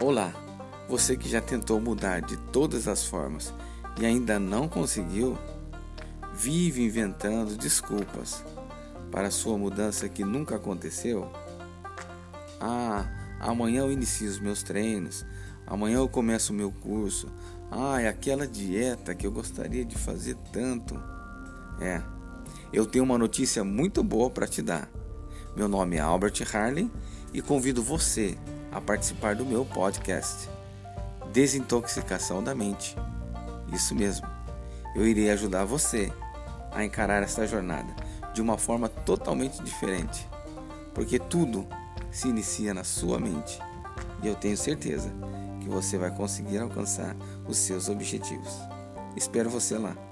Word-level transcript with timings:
Olá, 0.00 0.32
você 0.88 1.16
que 1.16 1.28
já 1.28 1.40
tentou 1.40 1.80
mudar 1.80 2.20
de 2.20 2.36
todas 2.36 2.86
as 2.86 3.04
formas 3.04 3.52
e 4.00 4.06
ainda 4.06 4.38
não 4.38 4.68
conseguiu, 4.68 5.36
vive 6.32 6.84
inventando 6.84 7.56
desculpas 7.56 8.44
para 9.10 9.28
sua 9.28 9.58
mudança 9.58 10.08
que 10.08 10.22
nunca 10.22 10.54
aconteceu? 10.54 11.28
Ah, 12.60 13.06
amanhã 13.40 13.80
eu 13.80 13.90
inicio 13.90 14.30
os 14.30 14.38
meus 14.38 14.62
treinos, 14.62 15.26
amanhã 15.66 15.96
eu 15.96 16.08
começo 16.08 16.52
o 16.52 16.56
meu 16.56 16.70
curso. 16.70 17.26
Ah, 17.68 18.00
é 18.00 18.06
aquela 18.06 18.46
dieta 18.46 19.16
que 19.16 19.26
eu 19.26 19.32
gostaria 19.32 19.84
de 19.84 19.98
fazer 19.98 20.36
tanto. 20.52 20.94
É, 21.80 22.00
eu 22.72 22.86
tenho 22.86 23.02
uma 23.04 23.18
notícia 23.18 23.64
muito 23.64 24.04
boa 24.04 24.30
para 24.30 24.46
te 24.46 24.62
dar. 24.62 24.88
Meu 25.56 25.66
nome 25.66 25.96
é 25.96 26.00
Albert 26.00 26.40
Harley 26.54 26.88
e 27.34 27.42
convido 27.42 27.82
você 27.82 28.38
a 28.72 28.80
participar 28.80 29.34
do 29.34 29.44
meu 29.44 29.64
podcast 29.64 30.48
Desintoxicação 31.32 32.42
da 32.42 32.54
Mente. 32.54 32.96
Isso 33.72 33.94
mesmo, 33.94 34.26
eu 34.94 35.06
irei 35.06 35.30
ajudar 35.30 35.64
você 35.64 36.12
a 36.72 36.84
encarar 36.84 37.22
esta 37.22 37.46
jornada 37.46 37.94
de 38.32 38.40
uma 38.40 38.58
forma 38.58 38.88
totalmente 38.88 39.62
diferente, 39.62 40.28
porque 40.94 41.18
tudo 41.18 41.66
se 42.10 42.28
inicia 42.28 42.72
na 42.72 42.84
sua 42.84 43.18
mente 43.18 43.58
e 44.22 44.28
eu 44.28 44.34
tenho 44.34 44.56
certeza 44.56 45.12
que 45.60 45.68
você 45.68 45.98
vai 45.98 46.10
conseguir 46.10 46.58
alcançar 46.58 47.14
os 47.46 47.58
seus 47.58 47.88
objetivos. 47.88 48.52
Espero 49.16 49.50
você 49.50 49.76
lá. 49.76 50.07